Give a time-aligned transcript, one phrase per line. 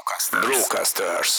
[0.00, 0.46] Brocasters.
[0.46, 1.38] Brocasters.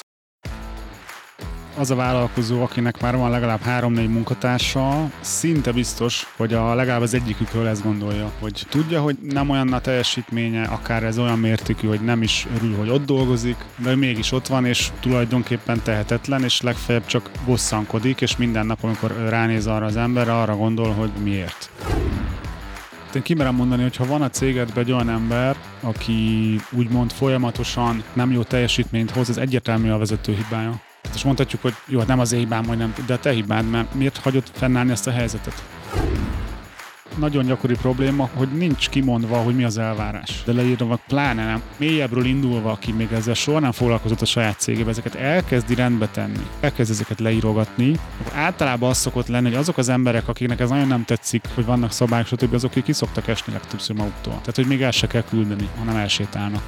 [1.77, 7.13] Az a vállalkozó, akinek már van legalább három-négy munkatársa, szinte biztos, hogy a legalább az
[7.13, 12.01] egyikükről ezt gondolja, hogy tudja, hogy nem olyan a teljesítménye, akár ez olyan mértékű, hogy
[12.01, 17.05] nem is örül, hogy ott dolgozik, de mégis ott van, és tulajdonképpen tehetetlen, és legfeljebb
[17.05, 21.69] csak bosszankodik, és minden nap, amikor ránéz arra az emberre, arra gondol, hogy miért.
[23.15, 28.31] Én kimerem mondani, hogy ha van a cégedben egy olyan ember, aki úgymond folyamatosan nem
[28.31, 30.69] jó teljesítményt hoz, ez egyértelmű a vezető hibája.
[31.01, 33.31] Tehát most mondhatjuk, hogy jó, hát nem az én hibám, hogy nem, de a te
[33.31, 35.63] hibád, mert miért hagyod fennállni ezt a helyzetet?
[37.17, 40.43] Nagyon gyakori probléma, hogy nincs kimondva, hogy mi az elvárás.
[40.45, 41.61] De leírva pláne nem.
[41.77, 46.45] Mélyebbről indulva, aki még ezzel soha nem foglalkozott a saját cégébe, ezeket elkezdi rendbe tenni,
[46.59, 50.87] elkezd ezeket leírogatni, akkor általában az szokott lenni, hogy azok az emberek, akiknek ez nagyon
[50.87, 54.33] nem tetszik, hogy vannak szabályok, stb., azok, akik ki szoktak esni legtöbbször maguktól.
[54.33, 56.61] Tehát, hogy még el se kell küldeni, hanem elsétálnak.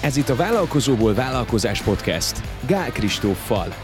[0.00, 2.40] Ez itt a Vállalkozóból Vállalkozás Podcast.
[2.66, 3.83] Gál Kristóffal.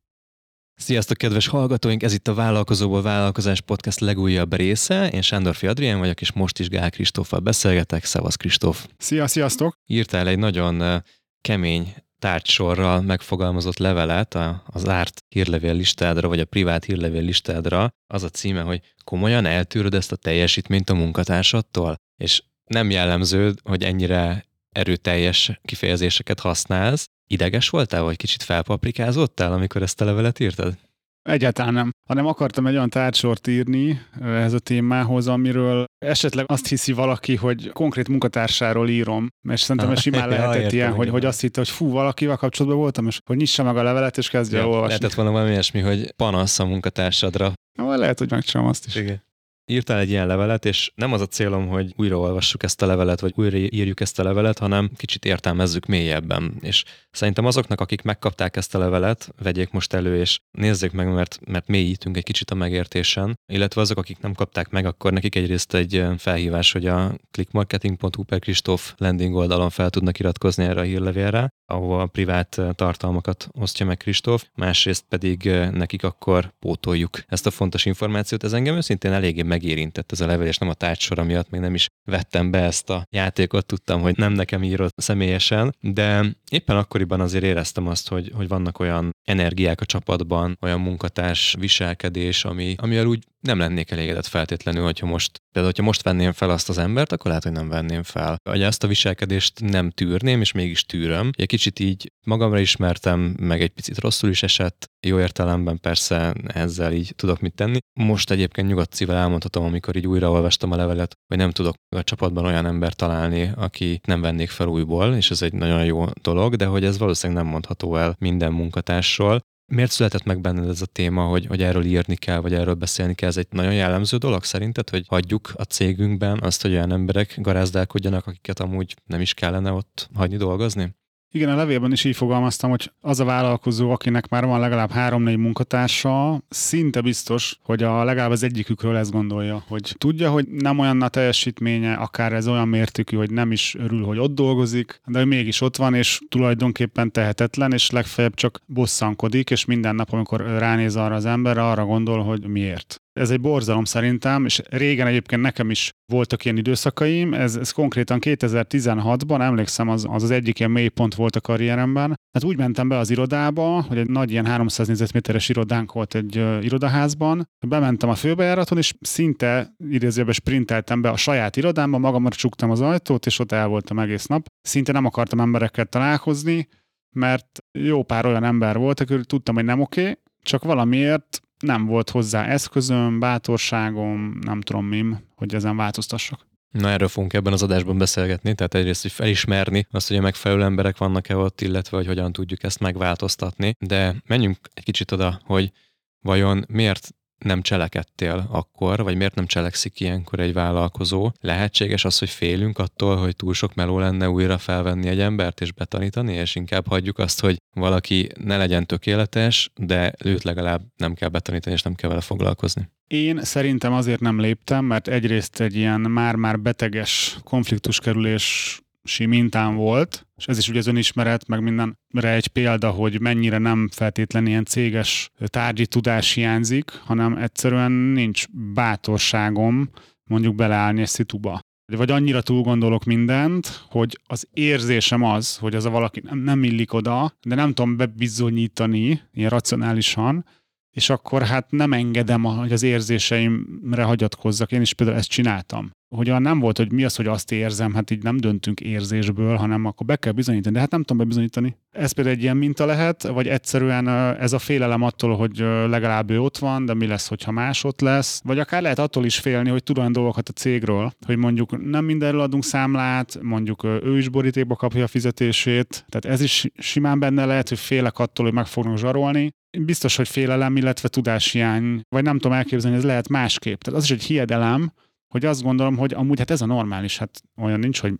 [0.81, 2.03] Sziasztok, kedves hallgatóink!
[2.03, 5.09] Ez itt a Vállalkozóból Vállalkozás Podcast legújabb része.
[5.09, 8.05] Én Sándorfi Adrián vagyok, és most is Gál Kristóffal beszélgetek.
[8.05, 8.87] Szevasz Kristóf!
[8.97, 9.73] Szia, sziasztok!
[9.85, 11.03] Írtál egy nagyon
[11.41, 17.89] kemény tárgysorral megfogalmazott levelet az árt hírlevél listádra, vagy a privát hírlevél listádra.
[18.07, 21.95] Az a címe, hogy komolyan eltűröd ezt a teljesítményt a munkatársattól?
[22.17, 30.01] És nem jellemző, hogy ennyire erőteljes kifejezéseket használsz, Ideges voltál, vagy kicsit felpaprikázottál, amikor ezt
[30.01, 30.77] a levelet írtad?
[31.21, 36.91] Egyáltalán nem, hanem akartam egy olyan tárcsort írni ehhez a témához, amiről esetleg azt hiszi
[36.91, 41.25] valaki, hogy konkrét munkatársáról írom, mert szerintem ez simán lehetett ja, értem, ilyen, hogy, hogy
[41.25, 44.59] azt hitte, hogy fú, valakivel kapcsolatban voltam, és hogy nyissa meg a levelet, és kezdje
[44.59, 44.87] ja, olvasni.
[44.87, 47.53] Lehetett volna valami ilyesmi, hogy panasz a munkatársadra.
[47.77, 48.95] Na, lehet, hogy megcsinálom azt is.
[48.95, 49.29] Igen
[49.71, 53.33] írtál egy ilyen levelet, és nem az a célom, hogy újraolvassuk ezt a levelet, vagy
[53.35, 56.53] újra írjuk ezt a levelet, hanem kicsit értelmezzük mélyebben.
[56.61, 61.39] És szerintem azoknak, akik megkapták ezt a levelet, vegyék most elő, és nézzék meg, mert,
[61.45, 65.73] mert mélyítünk egy kicsit a megértésen, illetve azok, akik nem kapták meg, akkor nekik egyrészt
[65.73, 71.49] egy felhívás, hogy a clickmarketing.hu per Kristóf landing oldalon fel tudnak iratkozni erre a hírlevélre,
[71.65, 77.85] ahol a privát tartalmakat osztja meg Kristóf, másrészt pedig nekik akkor pótoljuk ezt a fontos
[77.85, 78.43] információt.
[78.43, 81.73] Ez engem őszintén eléggé megérintett ez a levél, és nem a tárcsora miatt még nem
[81.73, 87.19] is vettem be ezt a játékot, tudtam, hogy nem nekem írott személyesen, de éppen akkoriban
[87.19, 93.05] azért éreztem azt, hogy, hogy vannak olyan energiák a csapatban, olyan munkatárs viselkedés, ami, amivel
[93.05, 97.11] úgy nem lennék elégedett feltétlenül, hogyha most, például, hogyha most venném fel azt az embert,
[97.11, 98.35] akkor lehet, hogy nem venném fel.
[98.49, 101.29] Hogy ezt a viselkedést nem tűrném, és mégis tűröm.
[101.37, 106.93] Egy kicsit így magamra ismertem, meg egy picit rosszul is esett, jó értelemben persze ezzel
[106.93, 107.77] így tudok mit tenni.
[107.99, 112.45] Most egyébként nyugodt szívvel elmondhatom, amikor így újraolvastam a levelet, hogy nem tudok a csapatban
[112.45, 116.65] olyan ember találni, aki nem vennék fel újból, és ez egy nagyon jó dolog, de
[116.65, 119.41] hogy ez valószínűleg nem mondható el minden munkatársról.
[119.71, 123.13] Miért született meg benned ez a téma, hogy, hogy erről írni kell, vagy erről beszélni
[123.13, 123.29] kell?
[123.29, 128.27] Ez egy nagyon jellemző dolog szerinted, hogy hagyjuk a cégünkben azt, hogy olyan emberek garázdálkodjanak,
[128.27, 130.95] akiket amúgy nem is kellene ott hagyni dolgozni?
[131.33, 135.37] Igen, a levélben is így fogalmaztam, hogy az a vállalkozó, akinek már van legalább három-négy
[135.37, 141.01] munkatársa, szinte biztos, hogy a legalább az egyikükről ezt gondolja, hogy tudja, hogy nem olyan
[141.01, 145.61] a teljesítménye, akár ez olyan mértékű, hogy nem is örül, hogy ott dolgozik, de mégis
[145.61, 151.15] ott van, és tulajdonképpen tehetetlen, és legfeljebb csak bosszankodik, és minden nap, amikor ránéz arra
[151.15, 153.00] az emberre, arra gondol, hogy miért.
[153.13, 158.19] Ez egy borzalom szerintem, és régen egyébként nekem is voltak ilyen időszakaim, ez, ez konkrétan
[158.21, 162.19] 2016-ban, emlékszem, az, az az egyik ilyen mélypont volt a karrieremben.
[162.31, 166.37] Hát úgy mentem be az irodába, hogy egy nagy ilyen 300 négyzetméteres irodánk volt egy
[166.37, 172.71] uh, irodaházban, bementem a főbejáraton, és szinte idézőben sprinteltem be a saját irodámba, magamra csuktam
[172.71, 174.45] az ajtót, és ott el voltam egész nap.
[174.61, 176.67] Szinte nem akartam emberekkel találkozni,
[177.15, 181.85] mert jó pár olyan ember volt, akik tudtam, hogy nem oké, okay, csak valamiért nem
[181.85, 186.49] volt hozzá eszközöm, bátorságom, nem tudom mim, hogy ezen változtassak.
[186.71, 190.63] Na erről fogunk ebben az adásban beszélgetni, tehát egyrészt, hogy felismerni azt, hogy a megfelelő
[190.63, 195.71] emberek vannak-e ott, illetve hogy hogyan tudjuk ezt megváltoztatni, de menjünk egy kicsit oda, hogy
[196.19, 197.09] vajon miért
[197.43, 201.31] nem cselekedtél akkor, vagy miért nem cselekszik ilyenkor egy vállalkozó?
[201.39, 205.71] Lehetséges az, hogy félünk attól, hogy túl sok meló lenne újra felvenni egy embert és
[205.71, 211.29] betanítani, és inkább hagyjuk azt, hogy valaki ne legyen tökéletes, de őt legalább nem kell
[211.29, 212.89] betanítani, és nem kell vele foglalkozni.
[213.07, 220.27] Én szerintem azért nem léptem, mert egyrészt egy ilyen már-már beteges konfliktuskerülés si mintán volt,
[220.37, 224.65] és ez is ugye az önismeret, meg mindenre egy példa, hogy mennyire nem feltétlenül ilyen
[224.65, 229.89] céges tárgyi tudás hiányzik, hanem egyszerűen nincs bátorságom
[230.23, 231.59] mondjuk beleállni egy szituba.
[231.97, 236.63] Vagy annyira túl gondolok mindent, hogy az érzésem az, hogy az a valaki nem, nem
[236.63, 240.45] illik oda, de nem tudom bebizonyítani ilyen racionálisan,
[240.91, 244.71] és akkor hát nem engedem, hogy az érzéseimre hagyatkozzak.
[244.71, 245.91] Én is például ezt csináltam.
[246.15, 249.85] Hogy nem volt, hogy mi az, hogy azt érzem, hát így nem döntünk érzésből, hanem
[249.85, 251.77] akkor be kell bizonyítani, de hát nem tudom bebizonyítani.
[251.91, 254.07] Ez például egy ilyen minta lehet, vagy egyszerűen
[254.39, 255.57] ez a félelem attól, hogy
[255.89, 258.41] legalább ő ott van, de mi lesz, hogyha más ott lesz.
[258.43, 262.05] Vagy akár lehet attól is félni, hogy tud olyan dolgokat a cégről, hogy mondjuk nem
[262.05, 266.05] mindenről adunk számlát, mondjuk ő is borítékba kapja a fizetését.
[266.09, 270.27] Tehát ez is simán benne lehet, hogy félek attól, hogy meg fognak zsarolni, biztos, hogy
[270.27, 273.81] félelem, illetve tudáshiány, vagy nem tudom elképzelni, ez lehet másképp.
[273.81, 274.91] Tehát az is egy hiedelem,
[275.27, 278.13] hogy azt gondolom, hogy amúgy hát ez a normális, hát olyan nincs, hogy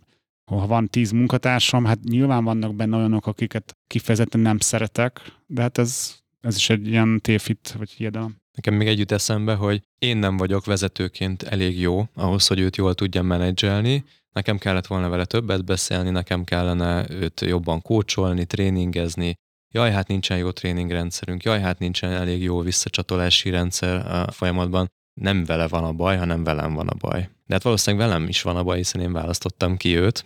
[0.46, 5.78] ha van tíz munkatársam, hát nyilván vannak benne olyanok, akiket kifejezetten nem szeretek, de hát
[5.78, 8.40] ez, ez is egy ilyen tévhit, vagy hiedelem.
[8.54, 12.94] Nekem még együtt eszembe, hogy én nem vagyok vezetőként elég jó ahhoz, hogy őt jól
[12.94, 14.04] tudjam menedzselni,
[14.34, 19.36] nekem kellett volna vele többet beszélni, nekem kellene őt jobban kócsolni, tréningezni,
[19.72, 24.92] jaj, hát nincsen jó tréningrendszerünk, jaj, hát nincsen elég jó visszacsatolási rendszer a folyamatban.
[25.22, 27.30] Nem vele van a baj, hanem velem van a baj.
[27.46, 30.26] De hát valószínűleg velem is van a baj, hiszen én választottam ki őt,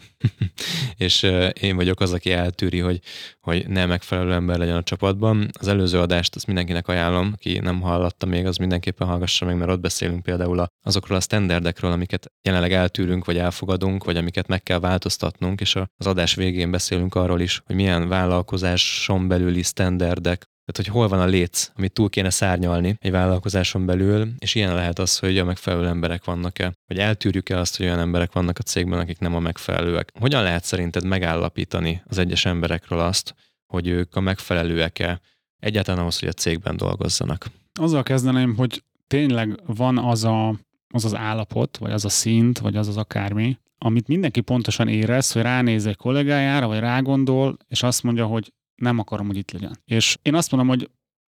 [0.98, 1.24] és
[1.62, 3.00] én vagyok az, aki eltűri, hogy,
[3.42, 5.50] hogy ne megfelelő ember legyen a csapatban.
[5.60, 9.72] Az előző adást azt mindenkinek ajánlom, aki nem hallotta még, az mindenképpen hallgassa meg, mert
[9.72, 14.80] ott beszélünk például azokról a standardekről, amiket jelenleg eltűrünk, vagy elfogadunk, vagy amiket meg kell
[14.80, 21.00] változtatnunk, és az adás végén beszélünk arról is, hogy milyen vállalkozáson belüli standardek tehát, hogy
[21.02, 25.20] hol van a léc, amit túl kéne szárnyalni egy vállalkozáson belül, és ilyen lehet az,
[25.20, 29.20] hogy a megfelelő emberek vannak-e, vagy eltűrjük-e azt, hogy olyan emberek vannak a cégben, akik
[29.20, 30.12] nem a megfelelőek.
[30.20, 33.36] Hogyan lehet szerinted megállapítani az egyes emberekről azt,
[33.66, 35.22] hogy ők a megfelelőek-e
[35.60, 37.46] egyáltalán ahhoz, hogy a cégben dolgozzanak?
[37.80, 40.50] Azzal kezdeném, hogy tényleg van az a,
[40.94, 45.32] az, az állapot, vagy az a szint, vagy az az akármi, amit mindenki pontosan érez,
[45.32, 49.78] hogy ránéz egy kollégájára, vagy rágondol, és azt mondja, hogy nem akarom, hogy itt legyen.
[49.86, 50.90] És én azt mondom, hogy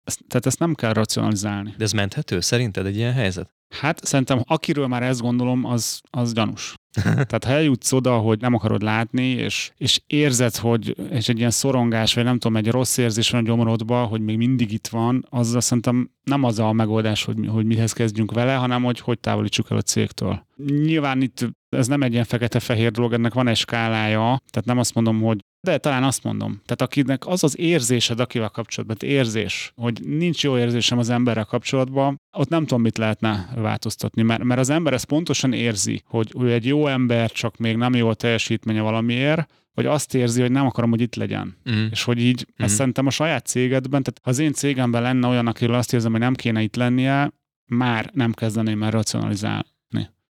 [0.03, 1.73] ezt, tehát ezt nem kell racionalizálni.
[1.77, 3.53] De ez menthető szerinted egy ilyen helyzet?
[3.69, 6.73] Hát szerintem akiről már ezt gondolom, az, az gyanús.
[7.03, 11.51] Tehát ha eljutsz oda, hogy nem akarod látni, és, és érzed, hogy és egy ilyen
[11.51, 15.25] szorongás, vagy nem tudom, egy rossz érzés van a gyomorodba, hogy még mindig itt van,
[15.29, 19.71] az szerintem nem az a megoldás, hogy, hogy mihez kezdjünk vele, hanem hogy hogy távolítsuk
[19.71, 20.45] el a cégtől.
[20.55, 24.93] Nyilván itt ez nem egy ilyen fekete-fehér dolog, ennek van egy skálája, tehát nem azt
[24.93, 26.51] mondom, hogy de talán azt mondom.
[26.51, 32.15] Tehát akinek az az érzésed, akivel kapcsolatban, érzés, hogy nincs jó érzésem az emberrel kapcsolatban,
[32.37, 36.51] ott nem tudom, mit lehetne változtatni, mert, mert az ember ezt pontosan érzi, hogy ő
[36.53, 40.65] egy jó ember, csak még nem jó a teljesítménye valamiért, vagy azt érzi, hogy nem
[40.65, 41.57] akarom, hogy itt legyen.
[41.71, 41.85] Mm.
[41.91, 42.65] És hogy így, mm.
[42.65, 46.11] ezt szerintem a saját cégedben, tehát ha az én cégemben lenne olyan, akiről azt érzem,
[46.11, 47.31] hogy nem kéne itt lennie,
[47.65, 49.67] már nem kezdeném el racionalizálni.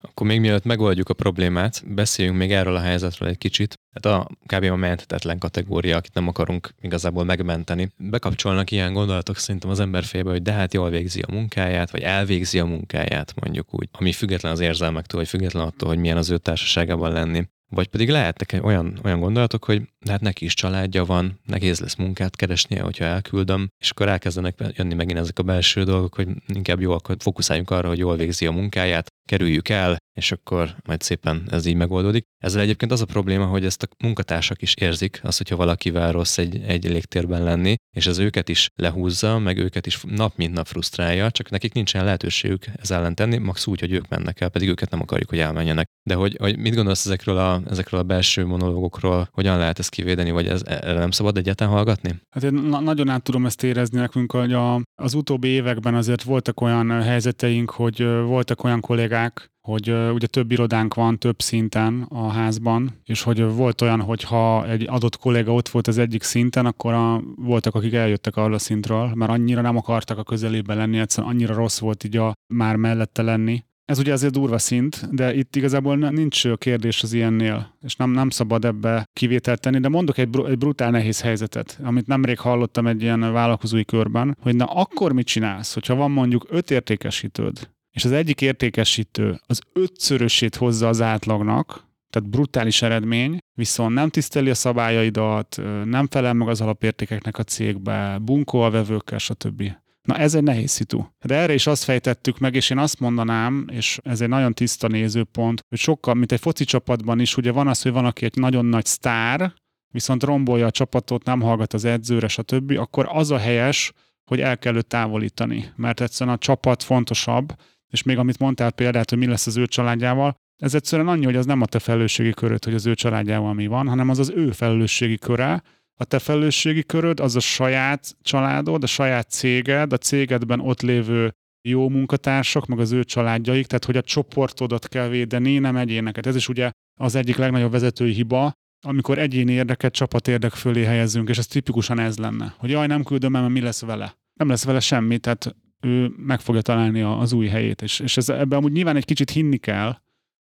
[0.08, 3.78] Akkor még mielőtt megoldjuk a problémát, beszéljünk még erről a helyzetről egy kicsit.
[3.92, 4.64] Tehát a kb.
[4.64, 7.92] a menthetetlen kategória, akit nem akarunk igazából megmenteni.
[7.96, 12.02] Bekapcsolnak ilyen gondolatok szerintem az ember fejbe, hogy de hát jól végzi a munkáját, vagy
[12.02, 16.30] elvégzi a munkáját, mondjuk úgy, ami független az érzelmektől, vagy független attól, hogy milyen az
[16.30, 17.48] ő társaságában lenni.
[17.74, 22.36] Vagy pedig lehetnek olyan, olyan gondolatok, hogy hát neki is családja van, nehéz lesz munkát
[22.36, 26.92] keresnie, hogyha elküldöm, és akkor elkezdenek jönni megint ezek a belső dolgok, hogy inkább jó,
[26.92, 31.66] akkor fókuszáljunk arra, hogy jól végzi a munkáját, kerüljük el, és akkor majd szépen ez
[31.66, 32.24] így megoldódik.
[32.38, 36.38] Ezzel egyébként az a probléma, hogy ezt a munkatársak is érzik, az, hogyha valakivel rossz
[36.38, 40.66] egy, egy légtérben lenni, és ez őket is lehúzza, meg őket is nap mint nap
[40.66, 44.68] frusztrálja, csak nekik nincsen lehetőségük ez ellen tenni, max úgy, hogy ők mennek el, pedig
[44.68, 45.88] őket nem akarjuk, hogy elmenjenek.
[46.02, 50.30] De hogy, hogy mit gondolsz ezekről a, ezekről a belső monológokról, hogyan lehet ezt kivédeni,
[50.30, 52.20] vagy ez, erre nem szabad egyáltalán hallgatni?
[52.30, 56.22] Hát én na- nagyon át tudom ezt érezni nekünk, hogy a, az utóbbi években azért
[56.22, 62.28] voltak olyan helyzeteink, hogy voltak olyan kollégák, hogy ugye több irodánk van több szinten a
[62.28, 66.66] házban, és hogy volt olyan, hogy ha egy adott kolléga ott volt az egyik szinten,
[66.66, 70.98] akkor a, voltak, akik eljöttek arra a szintről, mert annyira nem akartak a közelében lenni,
[70.98, 75.34] egyszerűen annyira rossz volt így a már mellette lenni, Ez ugye azért durva szint, de
[75.34, 80.18] itt igazából nincs kérdés az ilyennél, és nem, nem szabad ebbe kivételt tenni, de mondok
[80.18, 84.64] egy, br- egy brutál nehéz helyzetet, amit nemrég hallottam egy ilyen vállalkozói körben, hogy na
[84.64, 90.88] akkor mit csinálsz, hogyha van mondjuk öt értékesítőd, és az egyik értékesítő az ötszörösét hozza
[90.88, 97.38] az átlagnak, tehát brutális eredmény, viszont nem tiszteli a szabályaidat, nem felel meg az alapértékeknek
[97.38, 99.62] a cégbe, bunkol a vevőkkel, stb.
[100.02, 101.04] Na ez egy nehéz szitu.
[101.24, 104.88] De erre is azt fejtettük meg, és én azt mondanám, és ez egy nagyon tiszta
[104.88, 108.36] nézőpont, hogy sokkal, mint egy foci csapatban is, ugye van az, hogy van, aki egy
[108.36, 109.52] nagyon nagy sztár,
[109.92, 113.92] viszont rombolja a csapatot, nem hallgat az edzőre, stb., akkor az a helyes,
[114.24, 117.54] hogy el kell őt távolítani, mert egyszerűen a csapat fontosabb,
[117.94, 121.36] és még amit mondtál példát, hogy mi lesz az ő családjával, ez egyszerűen annyi, hogy
[121.36, 124.30] az nem a te felelősségi köröd, hogy az ő családjával mi van, hanem az az
[124.30, 125.62] ő felelősségi köre,
[126.00, 131.32] a te felelősségi köröd az a saját családod, a saját céged, a cégedben ott lévő
[131.68, 136.26] jó munkatársak, meg az ő családjaik, tehát hogy a csoportodat kell védeni, nem egyéneket.
[136.26, 136.70] Ez is ugye
[137.00, 138.52] az egyik legnagyobb vezetői hiba,
[138.86, 143.02] amikor egyéni érdeket csapat érdek fölé helyezünk, és ez tipikusan ez lenne, hogy jaj, nem
[143.02, 144.14] küldöm el, mert mi lesz vele.
[144.38, 148.28] Nem lesz vele semmi, tehát ő meg fogja találni az új helyét, és, és ez,
[148.28, 149.96] ebben amúgy nyilván egy kicsit hinni kell,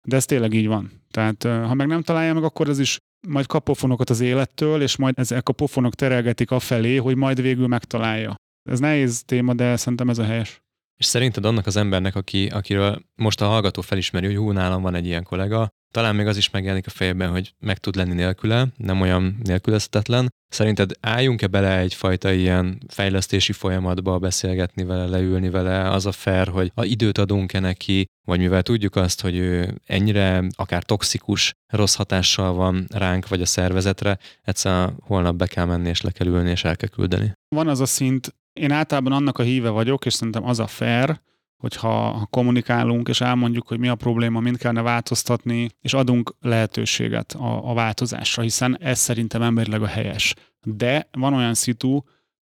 [0.09, 0.91] de ez tényleg így van.
[1.11, 4.97] Tehát ha meg nem találja meg, akkor ez is majd kap pofonokat az élettől, és
[4.97, 8.35] majd ezek a pofonok terelgetik afelé, hogy majd végül megtalálja.
[8.71, 10.63] Ez nehéz téma, de szerintem ez a helyes.
[10.97, 14.95] És szerinted annak az embernek, aki, akiről most a hallgató felismeri, hogy hú, nálam van
[14.95, 18.67] egy ilyen kollega, talán még az is megjelenik a fejében, hogy meg tud lenni nélküle,
[18.77, 20.33] nem olyan nélkülözhetetlen.
[20.49, 26.73] Szerinted álljunk-e bele egyfajta ilyen fejlesztési folyamatba, beszélgetni vele, leülni vele, az a fair, hogy
[26.75, 32.53] a időt adunk-e neki, vagy mivel tudjuk azt, hogy ő ennyire akár toxikus, rossz hatással
[32.53, 36.65] van ránk vagy a szervezetre, egyszerűen holnap be kell menni és le kell ülni és
[36.65, 37.33] el kell küldeni.
[37.49, 41.21] Van az a szint, én általában annak a híve vagyok, és szerintem az a fair,
[41.61, 47.33] hogyha ha kommunikálunk, és elmondjuk, hogy mi a probléma, mind kellene változtatni, és adunk lehetőséget
[47.33, 50.35] a, a változásra, hiszen ez szerintem emberileg a helyes.
[50.63, 52.01] De van olyan szitu,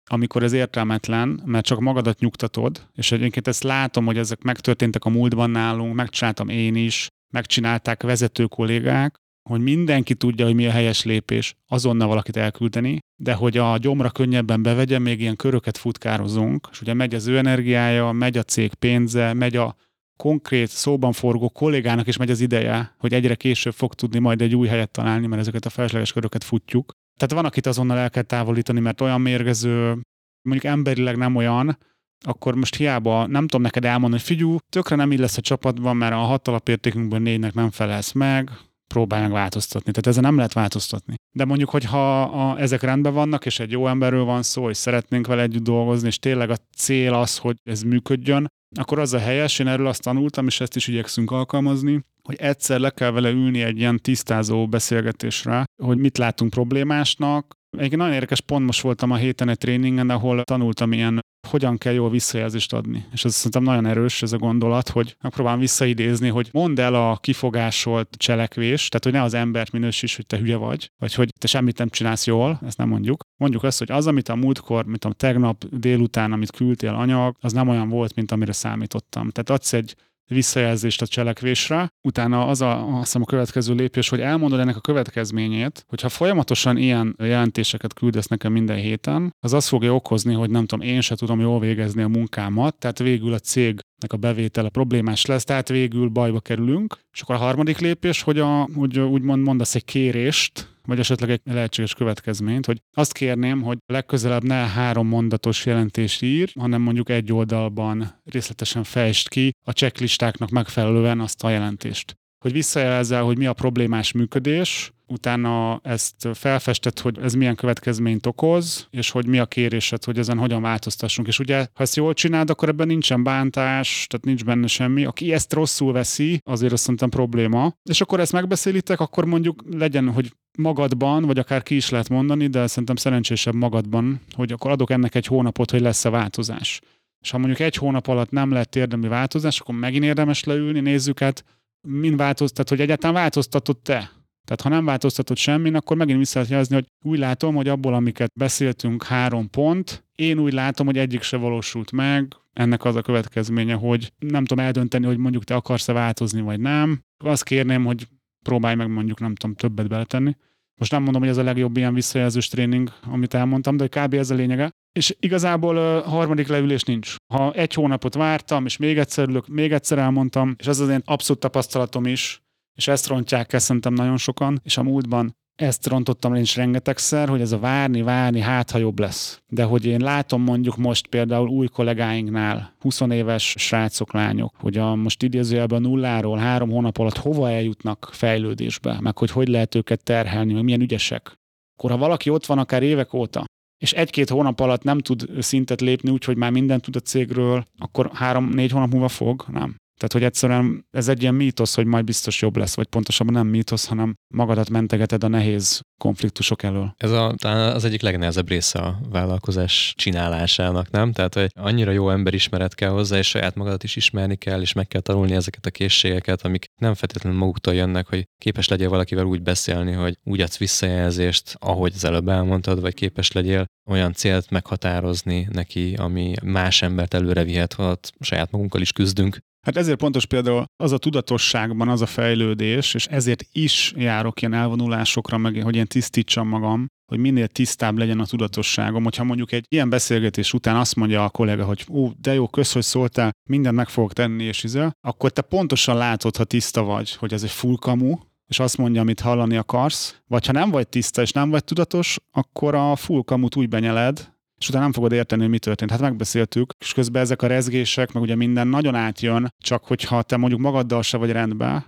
[0.06, 5.11] amikor ez értelmetlen, mert csak magadat nyugtatod, és egyébként ezt látom, hogy ezek megtörténtek a
[5.11, 11.04] múltban nálunk, megcsináltam én is, megcsinálták vezető kollégák, hogy mindenki tudja, hogy mi a helyes
[11.04, 16.80] lépés, azonnal valakit elküldeni, de hogy a gyomra könnyebben bevegye, még ilyen köröket futkározunk, és
[16.80, 19.76] ugye megy az ő energiája, megy a cég pénze, megy a
[20.16, 24.54] konkrét szóban forgó kollégának is megy az ideje, hogy egyre később fog tudni majd egy
[24.54, 26.92] új helyet találni, mert ezeket a felesleges köröket futjuk.
[27.16, 29.98] Tehát van, akit azonnal el kell távolítani, mert olyan mérgező,
[30.42, 31.78] mondjuk emberileg nem olyan,
[32.26, 36.12] akkor most hiába nem tudom neked elmondani, hogy figyú, tökre nem illesz a csapatban, mert
[36.12, 38.50] a hat alapértékünkből négynek nem felelsz meg,
[38.94, 39.90] próbálják változtatni.
[39.90, 41.14] Tehát ezzel nem lehet változtatni.
[41.36, 45.26] De mondjuk, hogyha a, ezek rendben vannak, és egy jó emberről van szó, és szeretnénk
[45.26, 48.46] vele együtt dolgozni, és tényleg a cél az, hogy ez működjön,
[48.76, 52.80] akkor az a helyes, én erről azt tanultam, és ezt is igyekszünk alkalmazni, hogy egyszer
[52.80, 58.40] le kell vele ülni egy ilyen tisztázó beszélgetésre, hogy mit látunk problémásnak, egy nagyon érdekes
[58.40, 63.04] pont most voltam a héten egy tréningen, ahol tanultam ilyen, hogyan kell jól visszajelzést adni.
[63.12, 67.16] És ez szerintem nagyon erős ez a gondolat, hogy megpróbálom visszaidézni, hogy mondd el a
[67.16, 71.47] kifogásolt cselekvés, tehát hogy ne az embert minősíts, hogy te hülye vagy, vagy hogy te
[71.47, 73.23] semmit nem csinálsz jól, ezt nem mondjuk.
[73.37, 77.52] Mondjuk azt, hogy az, amit a múltkor, mint a tegnap délután, amit küldtél anyag, az
[77.52, 79.31] nem olyan volt, mint amire számítottam.
[79.31, 79.95] Tehát adsz egy
[80.26, 81.88] visszajelzést a cselekvésre.
[82.07, 86.76] Utána az a, azt hiszem a következő lépés, hogy elmondod ennek a következményét, hogyha folyamatosan
[86.76, 91.14] ilyen jelentéseket küldesz nekem minden héten, az azt fogja okozni, hogy nem tudom, én se
[91.14, 96.09] tudom jól végezni a munkámat, tehát végül a cég a bevétele problémás lesz, tehát végül
[96.09, 96.99] bajba kerülünk.
[97.12, 101.40] És akkor a harmadik lépés, hogy, a, hogy úgymond mondasz egy kérést, vagy esetleg egy
[101.44, 107.32] lehetséges következményt, hogy azt kérném, hogy legközelebb ne három mondatos jelentést ír, hanem mondjuk egy
[107.32, 112.16] oldalban részletesen fejtsd ki a checklistáknak megfelelően azt a jelentést.
[112.44, 118.86] Hogy visszajelzel, hogy mi a problémás működés, utána ezt felfestett, hogy ez milyen következményt okoz,
[118.90, 121.28] és hogy mi a kérésed, hogy ezen hogyan változtassunk.
[121.28, 125.04] És ugye, ha ezt jól csináld, akkor ebben nincsen bántás, tehát nincs benne semmi.
[125.04, 127.74] Aki ezt rosszul veszi, azért azt szerintem probléma.
[127.90, 132.46] És akkor ezt megbeszélitek, akkor mondjuk legyen, hogy magadban, vagy akár ki is lehet mondani,
[132.46, 136.80] de szerintem szerencsésebb magadban, hogy akkor adok ennek egy hónapot, hogy lesz-e változás.
[137.20, 141.22] És ha mondjuk egy hónap alatt nem lett érdemi változás, akkor megint érdemes leülni, nézzük
[141.22, 141.44] át,
[141.86, 144.10] min változtat, hogy egyáltalán változtatott te
[144.44, 147.94] tehát ha nem változtatott semmin, akkor megint vissza lehet jelezni, hogy úgy látom, hogy abból,
[147.94, 153.02] amiket beszéltünk, három pont, én úgy látom, hogy egyik se valósult meg, ennek az a
[153.02, 157.00] következménye, hogy nem tudom eldönteni, hogy mondjuk te akarsz-e változni, vagy nem.
[157.24, 158.08] Azt kérném, hogy
[158.42, 160.36] próbálj meg mondjuk, nem tudom, többet beletenni.
[160.81, 164.14] Most nem mondom, hogy ez a legjobb ilyen visszajelzős tréning, amit elmondtam, de kb.
[164.14, 164.71] ez a lényege.
[164.93, 167.14] És igazából harmadik leülés nincs.
[167.35, 171.02] Ha egy hónapot vártam, és még egyszer ülök, még egyszer elmondtam, és ez az én
[171.04, 172.43] abszolút tapasztalatom is,
[172.75, 177.28] és ezt rontják el szerintem nagyon sokan, és a múltban ezt rontottam én is rengetegszer,
[177.28, 179.42] hogy ez a várni, várni, hát ha jobb lesz.
[179.49, 184.94] De hogy én látom mondjuk most például új kollégáinknál, 20 éves srácok, lányok, hogy a
[184.94, 190.52] most idézőjelben nulláról három hónap alatt hova eljutnak fejlődésbe, meg hogy hogy lehet őket terhelni,
[190.52, 191.32] meg milyen ügyesek.
[191.76, 193.44] Akkor ha valaki ott van akár évek óta,
[193.78, 197.64] és egy-két hónap alatt nem tud szintet lépni úgy, hogy már mindent tud a cégről,
[197.78, 199.44] akkor három-négy hónap múlva fog?
[199.52, 199.76] Nem.
[200.04, 203.46] Tehát, hogy egyszerűen ez egy ilyen mítosz, hogy majd biztos jobb lesz, vagy pontosabban nem
[203.46, 206.94] mítosz, hanem magadat mentegeted a nehéz konfliktusok elől.
[206.96, 211.12] Ez a, talán az egyik legnehezebb része a vállalkozás csinálásának, nem?
[211.12, 214.87] Tehát, hogy annyira jó emberismeret kell hozzá, és saját magadat is ismerni kell, és meg
[214.87, 219.42] kell tanulni ezeket a készségeket, amik nem feltétlenül maguktól jönnek, hogy képes legyél valakivel úgy
[219.42, 225.49] beszélni, hogy úgy adsz visszajelzést, ahogy az előbb elmondtad, vagy képes legyél olyan célt meghatározni
[225.52, 230.64] neki, ami más embert előre vihet, ha saját magunkkal is küzdünk, Hát ezért pontos például
[230.76, 235.87] az a tudatosságban az a fejlődés, és ezért is járok ilyen elvonulásokra, meg hogy ilyen
[235.87, 239.04] tisztítsam magam, hogy minél tisztább legyen a tudatosságom.
[239.04, 242.73] Hogyha mondjuk egy ilyen beszélgetés után azt mondja a kollega, hogy ú, de jó, kösz,
[242.73, 247.14] hogy szóltál, mindent meg fogok tenni, és izé, akkor te pontosan látod, ha tiszta vagy,
[247.14, 250.88] hogy ez egy full kamu, és azt mondja, amit hallani akarsz, vagy ha nem vagy
[250.88, 255.12] tiszta és nem vagy tudatos, akkor a full kamut úgy benyeled, és utána nem fogod
[255.12, 255.90] érteni, hogy mi történt.
[255.90, 260.37] Hát megbeszéltük, és közben ezek a rezgések, meg ugye minden nagyon átjön, csak hogyha te
[260.37, 261.84] mondjuk magaddal se vagy rendben,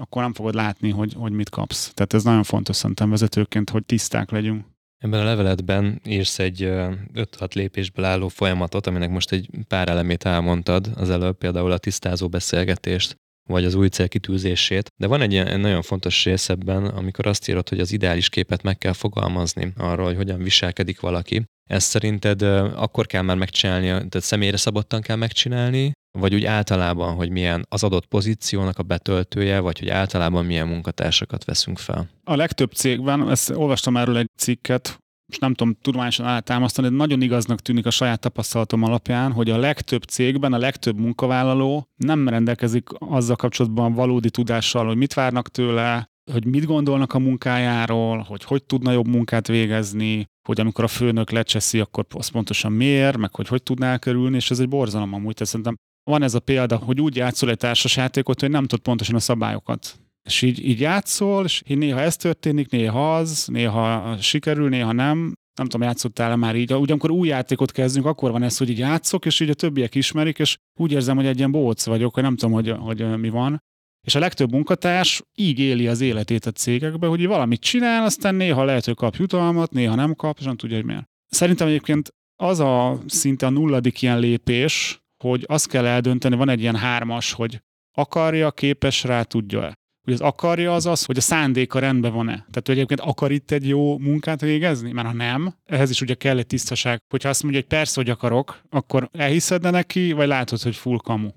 [0.00, 1.90] akkor nem fogod látni, hogy, hogy mit kapsz.
[1.94, 4.64] Tehát ez nagyon fontos szerintem vezetőként, hogy tiszták legyünk.
[4.98, 10.90] Ebben a leveletben írsz egy 5-6 lépésből álló folyamatot, aminek most egy pár elemét elmondtad
[10.94, 13.16] az előbb, például a tisztázó beszélgetést,
[13.48, 14.92] vagy az új célkitűzését.
[14.96, 18.62] De van egy ilyen nagyon fontos rész ebben, amikor azt írod, hogy az ideális képet
[18.62, 21.44] meg kell fogalmazni arról, hogy hogyan viselkedik valaki.
[21.70, 22.42] Ezt szerinted
[22.74, 27.82] akkor kell már megcsinálni, tehát személyre szabottan kell megcsinálni, vagy úgy általában, hogy milyen az
[27.82, 32.08] adott pozíciónak a betöltője, vagy hogy általában milyen munkatársakat veszünk fel?
[32.24, 37.22] A legtöbb cégben, ezt olvastam erről egy cikket, most nem tudom tudományosan eltámasztani, de nagyon
[37.22, 42.88] igaznak tűnik a saját tapasztalatom alapján, hogy a legtöbb cégben a legtöbb munkavállaló nem rendelkezik
[42.98, 48.64] azzal kapcsolatban valódi tudással, hogy mit várnak tőle, hogy mit gondolnak a munkájáról, hogy hogy
[48.64, 53.48] tudna jobb munkát végezni, hogy amikor a főnök lecseszi, akkor az pontosan miért, meg hogy
[53.48, 55.34] hogy tudná elkerülni, és ez egy borzalom amúgy.
[55.34, 55.76] Tehát szerintem
[56.10, 59.98] van ez a példa, hogy úgy játszol egy társasjátékot, hogy nem tud pontosan a szabályokat.
[60.28, 65.34] És így, így játszol, és így néha ez történik, néha az, néha sikerül, néha nem.
[65.58, 66.74] Nem tudom, játszottál-e már így.
[66.74, 69.94] Ugye, amikor új játékot kezdünk, akkor van ez, hogy így játszok, és így a többiek
[69.94, 73.28] ismerik, és úgy érzem, hogy egy ilyen bóc vagyok, hogy nem tudom, hogy, hogy mi
[73.28, 73.62] van.
[74.06, 78.64] És a legtöbb munkatárs így éli az életét a cégekbe, hogy valamit csinál, aztán néha
[78.64, 81.08] lehet, hogy kap jutalmat, néha nem kap, és nem tudja, hogy miért.
[81.28, 86.60] Szerintem egyébként az a szinte a nulladik ilyen lépés, hogy azt kell eldönteni, van egy
[86.60, 87.60] ilyen hármas, hogy
[87.96, 89.74] akarja, képes rá, tudja-e.
[90.04, 92.32] Hogy az akarja az az, hogy a szándéka rendben van-e.
[92.32, 94.92] Tehát, hogy egyébként akar itt egy jó munkát végezni?
[94.92, 96.98] Mert ha nem, ehhez is ugye kell egy tisztaság.
[97.08, 101.28] Hogyha azt mondja, hogy persze, hogy akarok, akkor elhiszed neki, vagy látod, hogy full kamu.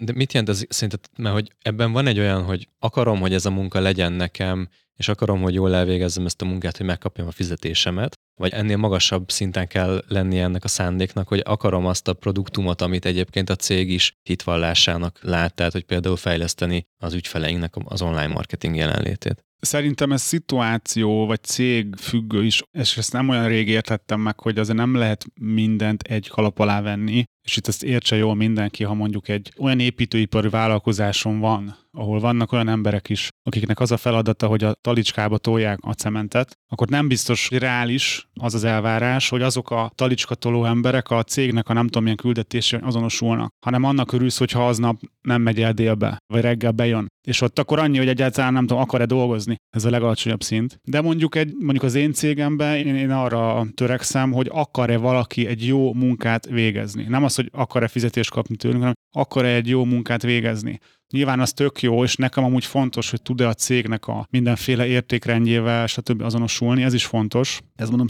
[0.00, 1.00] De mit jelent ez szerinted?
[1.16, 5.08] Mert hogy ebben van egy olyan, hogy akarom, hogy ez a munka legyen nekem, és
[5.08, 9.66] akarom, hogy jól elvégezzem ezt a munkát, hogy megkapjam a fizetésemet, vagy ennél magasabb szinten
[9.68, 14.16] kell lennie ennek a szándéknak, hogy akarom azt a produktumot, amit egyébként a cég is
[14.22, 19.44] hitvallásának lát, tehát hogy például fejleszteni az ügyfeleinknek az online marketing jelenlétét.
[19.60, 24.58] Szerintem ez szituáció vagy cég függő is, és ezt nem olyan rég értettem meg, hogy
[24.58, 28.94] azért nem lehet mindent egy kalap alá venni, és itt ezt értse jól mindenki, ha
[28.94, 34.46] mondjuk egy olyan építőipari vállalkozáson van, ahol vannak olyan emberek is, akiknek az a feladata,
[34.46, 39.70] hogy a talicskába tolják a cementet, akkor nem biztos reális az az elvárás, hogy azok
[39.70, 44.38] a talicska toló emberek a cégnek a nem tudom milyen küldetésén azonosulnak, hanem annak örülsz,
[44.38, 47.06] hogyha aznap nem megy el délbe, vagy reggel bejön.
[47.26, 49.56] És ott akkor annyi, hogy egyáltalán nem tudom, akar-e dolgozni.
[49.76, 50.78] Ez a legalacsonyabb szint.
[50.84, 55.66] De mondjuk, egy, mondjuk az én cégemben én, én arra törekszem, hogy akar-e valaki egy
[55.66, 57.04] jó munkát végezni.
[57.08, 60.78] Nem az, hogy akar-e fizetést kapni tőlünk, hanem akar-e egy jó munkát végezni.
[61.12, 65.86] Nyilván az tök jó, és nekem amúgy fontos, hogy tud-e a cégnek a mindenféle értékrendjével,
[65.86, 66.22] stb.
[66.22, 67.60] azonosulni, ez is fontos.
[67.76, 68.08] Ez mondom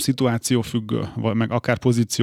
[0.62, 1.78] függő, vagy meg akár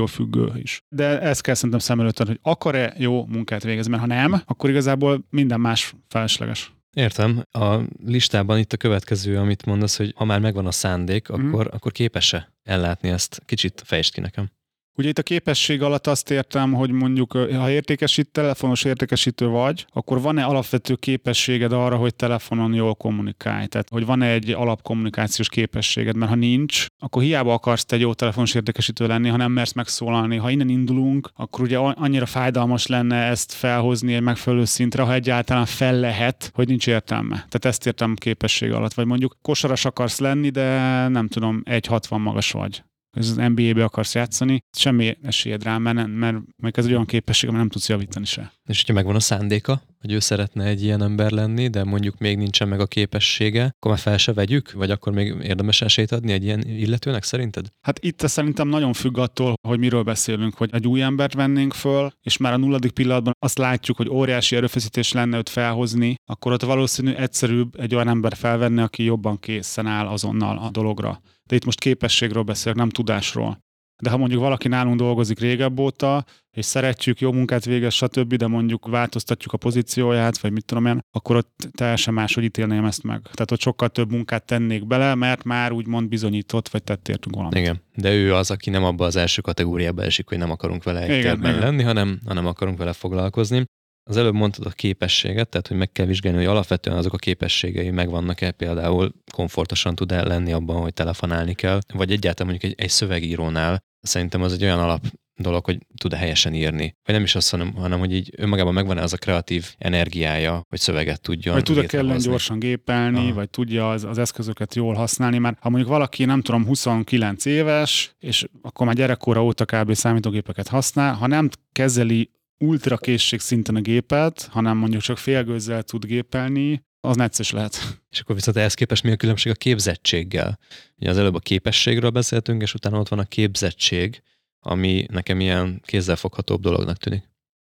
[0.08, 0.82] függő is.
[0.90, 4.70] De ezt kell szerintem szem előtt, hogy akar-e jó munkát végezni, mert ha nem, akkor
[4.70, 6.74] igazából minden más felesleges.
[6.94, 7.44] Értem.
[7.52, 11.48] A listában itt a következő, amit mondasz, hogy ha már megvan a szándék, mm.
[11.48, 13.42] akkor, akkor képes-e ellátni ezt?
[13.46, 14.50] Kicsit fejtsd ki nekem.
[14.96, 20.22] Ugye itt a képesség alatt azt értem, hogy mondjuk, ha értékesít, telefonos értékesítő vagy, akkor
[20.22, 23.66] van-e alapvető képességed arra, hogy telefonon jól kommunikálj?
[23.66, 26.16] Tehát, hogy van-e egy alapkommunikációs képességed?
[26.16, 29.74] Mert ha nincs, akkor hiába akarsz te egy jó telefonos értékesítő lenni, ha nem mersz
[29.74, 30.38] megszólalni.
[30.38, 35.66] Ha innen indulunk, akkor ugye annyira fájdalmas lenne ezt felhozni egy megfelelő szintre, ha egyáltalán
[35.66, 37.36] fel lehet, hogy nincs értelme.
[37.36, 38.94] Tehát ezt értem képesség alatt.
[38.94, 44.60] Vagy mondjuk kosaras akarsz lenni, de nem tudom, 1,60 magas vagy az NBA-be akarsz játszani,
[44.78, 48.26] semmi esélyed rá, mert, nem, mert meg ez egy olyan képesség, amit nem tudsz javítani
[48.26, 48.52] se.
[48.66, 52.38] És hogyha megvan a szándéka, hogy ő szeretne egy ilyen ember lenni, de mondjuk még
[52.38, 56.32] nincsen meg a képessége, akkor már fel se vegyük, vagy akkor még érdemes esélyt adni
[56.32, 57.66] egy ilyen illetőnek szerinted?
[57.82, 62.12] Hát itt szerintem nagyon függ attól, hogy miről beszélünk, hogy egy új embert vennénk föl,
[62.22, 66.64] és már a nulladik pillanatban azt látjuk, hogy óriási erőfeszítés lenne őt felhozni, akkor ott
[66.64, 71.66] valószínű egyszerűbb egy olyan ember felvenni, aki jobban készen áll azonnal a dologra de itt
[71.66, 73.60] most képességről beszélek, nem tudásról.
[74.04, 76.26] De ha mondjuk valaki nálunk dolgozik régebb óta,
[76.58, 81.00] és szeretjük, jó munkát végez, stb., de mondjuk változtatjuk a pozícióját, vagy mit tudom én,
[81.12, 83.22] akkor ott teljesen máshogy ítélném ezt meg.
[83.22, 87.58] Tehát ott sokkal több munkát tennék bele, mert már úgymond bizonyított, vagy tett értünk valamit.
[87.58, 91.00] Igen, de ő az, aki nem abba az első kategóriába esik, hogy nem akarunk vele
[91.00, 91.60] egy igen, igen.
[91.60, 93.66] lenni, hanem, hanem akarunk vele foglalkozni.
[94.04, 97.90] Az előbb mondtad a képességet, tehát hogy meg kell vizsgálni, hogy alapvetően azok a képességei
[97.90, 103.80] megvannak-e, például komfortosan tud-e lenni abban, hogy telefonálni kell, vagy egyáltalán mondjuk egy, egy szövegírónál
[104.02, 105.02] szerintem az egy olyan alap
[105.40, 106.96] dolog, hogy tud-e helyesen írni.
[107.06, 110.80] Vagy nem is azt, hanem, hanem hogy így önmagában megvan az a kreatív energiája, hogy
[110.80, 111.54] szöveget tudjon.
[111.54, 113.34] Vagy tud-e kellene gyorsan gépelni, Aha.
[113.34, 118.16] vagy tudja az, az eszközöket jól használni, mert ha mondjuk valaki, nem tudom, 29 éves,
[118.20, 119.94] és akkor már gyerekkora óta kb.
[119.94, 126.06] számítógépeket használ, ha nem kezeli ultra készség szinten a gépet, hanem mondjuk csak félgőzzel tud
[126.06, 128.00] gépelni, az necces lehet.
[128.10, 130.60] És akkor viszont ehhez képest mi a különbség a képzettséggel?
[130.98, 134.22] Ugye az előbb a képességről beszéltünk, és utána ott van a képzettség,
[134.60, 137.28] ami nekem ilyen kézzelfoghatóbb dolognak tűnik.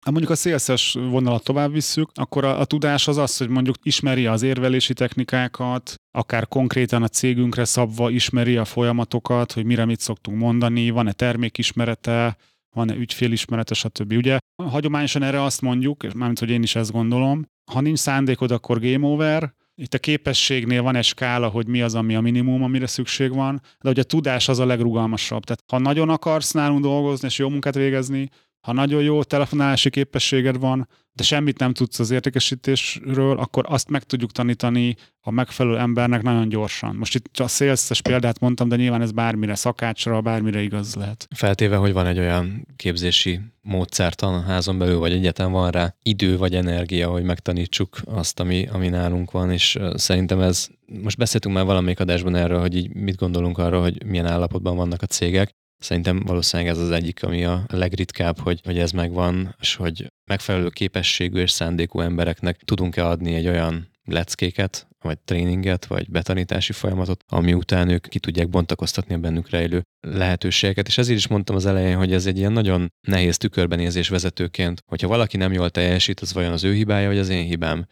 [0.04, 3.76] Ha mondjuk a szélszes vonalat tovább visszük, akkor a, a tudás az az, hogy mondjuk
[3.82, 10.00] ismeri az érvelési technikákat, akár konkrétan a cégünkre szabva ismeri a folyamatokat, hogy mire mit
[10.00, 12.36] szoktunk mondani, van-e termékismerete,
[12.76, 14.12] van-e ügyfélismerete, stb.
[14.12, 18.80] Ugye hagyományosan erre azt mondjuk, mármint, hogy én is ezt gondolom, ha nincs szándékod, akkor
[18.80, 22.87] game over, itt a képességnél van egy skála, hogy mi az, ami a minimum, amire
[22.87, 25.44] szükség van, de hogy a tudás az a legrugalmasabb.
[25.44, 28.28] Tehát ha nagyon akarsz nálunk dolgozni és jó munkát végezni,
[28.60, 34.02] ha nagyon jó telefonálási képességed van, de semmit nem tudsz az értékesítésről, akkor azt meg
[34.02, 36.96] tudjuk tanítani a megfelelő embernek nagyon gyorsan.
[36.96, 41.26] Most itt a szélszes példát mondtam, de nyilván ez bármire, szakácsra, bármire igaz lehet.
[41.34, 46.36] Feltéve, hogy van egy olyan képzési módszertan a házon belül, vagy egyetlen van rá idő
[46.36, 50.68] vagy energia, hogy megtanítsuk azt, ami, ami nálunk van, és szerintem ez,
[51.02, 55.02] most beszéltünk már valamelyik adásban erről, hogy így mit gondolunk arról, hogy milyen állapotban vannak
[55.02, 59.74] a cégek, Szerintem valószínűleg ez az egyik, ami a legritkább, hogy, hogy ez megvan, és
[59.74, 66.72] hogy megfelelő képességű és szándékú embereknek tudunk-e adni egy olyan leckéket, vagy tréninget, vagy betanítási
[66.72, 70.86] folyamatot, ami után ők ki tudják bontakoztatni a bennük rejlő lehetőségeket.
[70.86, 75.08] És ezért is mondtam az elején, hogy ez egy ilyen nagyon nehéz tükörbenézés vezetőként, hogyha
[75.08, 77.86] valaki nem jól teljesít, az vajon az ő hibája, vagy az én hibám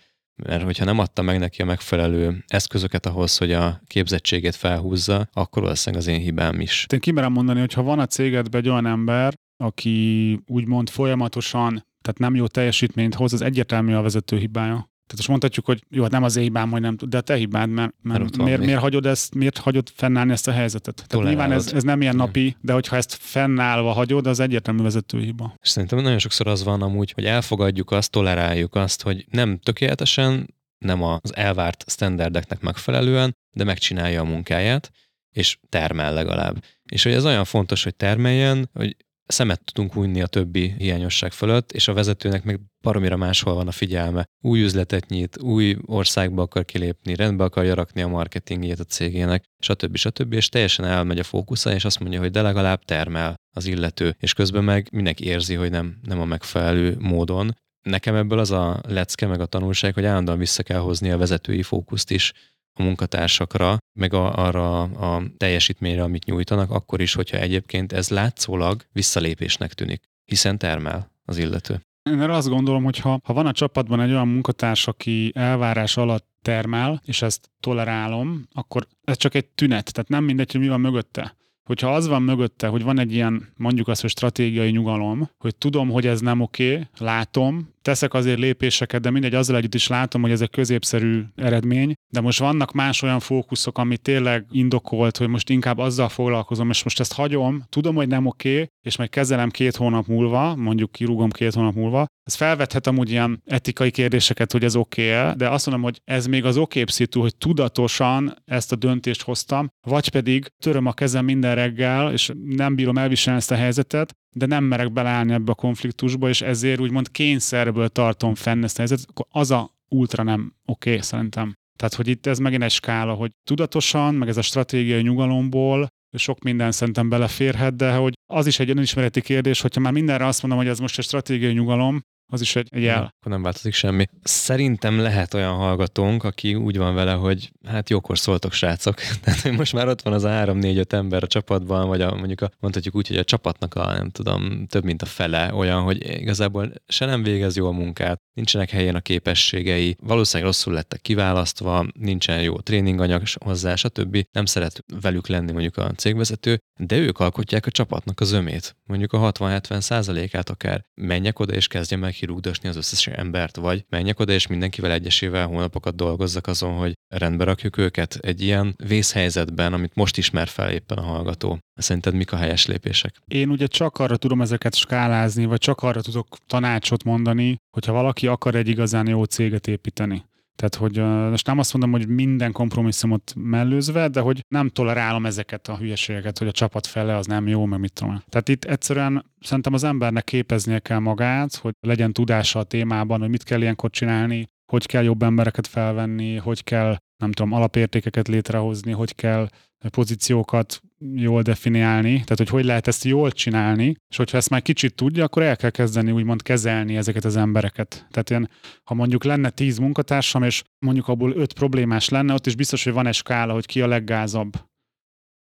[0.45, 5.63] mert hogyha nem adta meg neki a megfelelő eszközöket ahhoz, hogy a képzettségét felhúzza, akkor
[5.63, 6.87] valószínűleg az én hibám is.
[6.93, 12.19] Én kimerem mondani, hogy ha van a cégedben egy olyan ember, aki úgymond folyamatosan, tehát
[12.19, 14.91] nem jó teljesítményt hoz, az egyértelmű a vezető hibája.
[15.09, 17.35] Tehát most mondhatjuk, hogy jó, hát nem az én hibám, hogy nem de a te
[17.35, 21.05] hibád, mert, mert miért, miért, hagyod ezt, miért hagyod fennállni ezt a helyzetet?
[21.07, 25.21] Tehát nyilván ez, ez nem ilyen napi, de hogyha ezt fennállva hagyod, az egyértelmű vezető
[25.21, 25.55] hiba.
[25.63, 30.55] És szerintem nagyon sokszor az van amúgy, hogy elfogadjuk azt, toleráljuk azt, hogy nem tökéletesen,
[30.79, 34.91] nem az elvárt standardeknek megfelelően, de megcsinálja a munkáját,
[35.35, 36.65] és termel legalább.
[36.91, 38.97] És hogy ez olyan fontos, hogy termeljen, hogy
[39.29, 43.73] szemet tudunk hunyni a többi hiányosság fölött, és a vezetőnek meg baromira máshol van a
[43.73, 44.25] figyelme.
[44.45, 49.97] Új üzletet nyit, új országba akar kilépni, rendbe akarja rakni a marketingjét a cégének, stb.
[49.97, 50.33] stb.
[50.33, 54.33] És teljesen elmegy a fókusza, és azt mondja, hogy de legalább termel az illető, és
[54.33, 57.57] közben meg mindenki érzi, hogy nem, nem a megfelelő módon.
[57.83, 61.63] Nekem ebből az a lecke, meg a tanulság, hogy állandóan vissza kell hozni a vezetői
[61.63, 62.33] fókuszt is,
[62.79, 68.85] a munkatársakra, meg a, arra a teljesítményre, amit nyújtanak, akkor is, hogyha egyébként ez látszólag
[68.93, 71.81] visszalépésnek tűnik, hiszen termel az illető.
[72.11, 75.97] Én erre azt gondolom, hogy ha, ha van a csapatban egy olyan munkatárs, aki elvárás
[75.97, 80.69] alatt termel, és ezt tolerálom, akkor ez csak egy tünet, tehát nem mindegy, hogy mi
[80.69, 81.37] van mögötte
[81.69, 85.91] hogyha az van mögötte, hogy van egy ilyen, mondjuk azt, hogy stratégiai nyugalom, hogy tudom,
[85.91, 90.31] hogy ez nem oké, látom, teszek azért lépéseket, de mindegy, azzal együtt is látom, hogy
[90.31, 95.51] ez egy középszerű eredmény, de most vannak más olyan fókuszok, ami tényleg indokolt, hogy most
[95.51, 99.51] inkább azzal foglalkozom, és most ezt hagyom, tudom, hogy nem oké, okay, és meg kezelem
[99.51, 104.65] két hónap múlva, mondjuk kirúgom két hónap múlva, ez felvethet amúgy ilyen etikai kérdéseket, hogy
[104.65, 108.73] ez oké okay de azt mondom, hogy ez még az oké szitu, hogy tudatosan ezt
[108.73, 113.51] a döntést hoztam, vagy pedig töröm a kezem minden reggel, és nem bírom elviselni ezt
[113.51, 118.65] a helyzetet, de nem merek beleállni ebbe a konfliktusba, és ezért úgymond kényszerből tartom fenn
[118.65, 121.55] ezt a helyzetet, akkor az a ultra nem oké okay, szerintem.
[121.79, 126.43] Tehát, hogy itt ez megint egy skála, hogy tudatosan, meg ez a stratégiai nyugalomból sok
[126.43, 130.61] minden szerintem beleférhet, de hogy az is egy önismereti kérdés, hogyha már mindenre azt mondom,
[130.61, 133.15] hogy ez most egy stratégiai nyugalom, az is egy, egy jel.
[133.19, 134.07] Akkor nem változik semmi.
[134.23, 138.95] Szerintem lehet olyan hallgatónk, aki úgy van vele, hogy hát jókor szóltok, srácok.
[139.23, 142.41] Tehát, hogy most már ott van az a 3-4-5 ember a csapatban, vagy a, mondjuk
[142.41, 146.21] a, mondhatjuk úgy, hogy a csapatnak a, nem tudom, több mint a fele olyan, hogy
[146.21, 151.87] igazából se nem végez jó a munkát, nincsenek helyén a képességei, valószínűleg rosszul lettek kiválasztva,
[151.93, 154.25] nincsen jó tréninganyag hozzá, stb.
[154.33, 159.13] Nem szeret velük lenni mondjuk a cégvezető, de ők alkotják a csapatnak az ömét, mondjuk
[159.13, 160.85] a 60-70 százalékát akár.
[160.95, 165.47] Menjek oda és kezdjem meg kirúgdosni az összes embert, vagy menjek oda és mindenkivel egyesével
[165.47, 170.99] hónapokat dolgozzak azon, hogy rendbe rakjuk őket egy ilyen vészhelyzetben, amit most ismer fel éppen
[170.99, 171.59] a hallgató.
[171.75, 173.15] Szerinted mik a helyes lépések?
[173.25, 178.27] Én ugye csak arra tudom ezeket skálázni, vagy csak arra tudok tanácsot mondani, hogyha valaki
[178.27, 180.25] akar egy igazán jó céget építeni.
[180.59, 180.99] Tehát, hogy
[181.31, 186.39] most nem azt mondom, hogy minden kompromisszumot mellőzve, de hogy nem tolerálom ezeket a hülyeségeket,
[186.39, 188.23] hogy a csapat fele az nem jó, meg mit tudom.
[188.29, 193.29] Tehát itt egyszerűen szerintem az embernek képeznie kell magát, hogy legyen tudása a témában, hogy
[193.29, 198.93] mit kell ilyenkor csinálni, hogy kell jobb embereket felvenni, hogy kell, nem tudom, alapértékeket létrehozni,
[198.93, 199.49] hogy kell
[199.91, 200.81] pozíciókat
[201.15, 205.25] jól definiálni, tehát hogy hogy lehet ezt jól csinálni, és hogyha ezt már kicsit tudja,
[205.25, 208.07] akkor el kell kezdeni úgymond kezelni ezeket az embereket.
[208.11, 208.51] Tehát ilyen,
[208.85, 212.93] ha mondjuk lenne tíz munkatársam, és mondjuk abból öt problémás lenne, ott is biztos, hogy
[212.93, 214.53] van egy skála, hogy ki a leggázabb.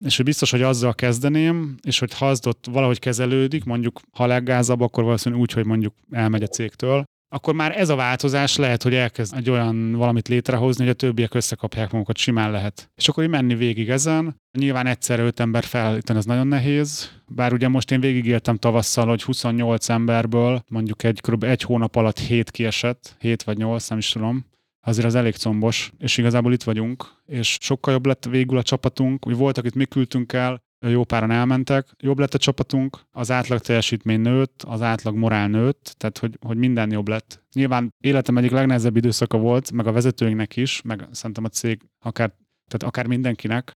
[0.06, 4.26] És hogy biztos, hogy azzal kezdeném, és hogy ha az ott valahogy kezelődik, mondjuk ha
[4.26, 8.84] leggázabb, akkor valószínűleg úgy, hogy mondjuk elmegy a cégtől, akkor már ez a változás lehet,
[8.84, 12.92] hogy elkezd egy olyan valamit létrehozni, hogy a többiek összekapják magukat, simán lehet.
[12.96, 14.42] És akkor így menni végig ezen.
[14.58, 17.12] Nyilván egyszer öt ember felállítani, ez nagyon nehéz.
[17.28, 21.44] Bár ugye most én végigéltem tavasszal, hogy 28 emberből mondjuk egy kb.
[21.44, 24.46] egy hónap alatt 7 kiesett, 7 vagy 8, nem is tudom
[24.88, 29.28] azért az elég combos, és igazából itt vagyunk, és sokkal jobb lett végül a csapatunk.
[29.28, 33.60] Úgy voltak itt, mi küldtünk el, jó páran elmentek, jobb lett a csapatunk, az átlag
[33.60, 37.44] teljesítmény nőtt, az átlag morál nőtt, tehát hogy, hogy minden jobb lett.
[37.54, 42.28] Nyilván életem egyik legnehezebb időszaka volt, meg a vezetőinknek is, meg szerintem a cég akár,
[42.70, 43.72] tehát akár mindenkinek.